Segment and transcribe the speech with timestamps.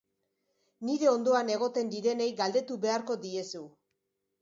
[0.87, 3.67] Nire ondoan egoten direnei galdetu beharko diezu.